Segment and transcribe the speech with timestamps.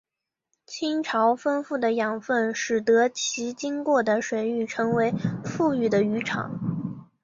[0.65, 5.13] 亲潮丰富的养分使得其经过的水域成为
[5.45, 6.59] 富裕的渔场。